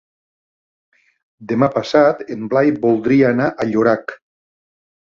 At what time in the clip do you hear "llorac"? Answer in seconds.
3.73-4.19